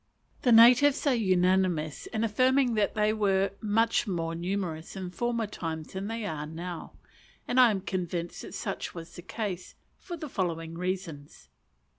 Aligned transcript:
The 0.41 0.51
natives 0.51 1.05
are 1.05 1.13
unanimous 1.13 2.07
in 2.07 2.23
affirming 2.23 2.73
that 2.73 2.95
they 2.95 3.13
were 3.13 3.51
much 3.61 4.07
more 4.07 4.33
numerous 4.33 4.95
in 4.95 5.11
former 5.11 5.45
times 5.45 5.93
than 5.93 6.07
they 6.07 6.25
are 6.25 6.47
now, 6.47 6.93
and 7.47 7.59
I 7.59 7.69
am 7.69 7.81
convinced 7.81 8.41
that 8.41 8.55
such 8.55 8.95
was 8.95 9.15
the 9.15 9.21
case, 9.21 9.75
for 9.99 10.17
the 10.17 10.27
following 10.27 10.75
reasons. 10.75 11.49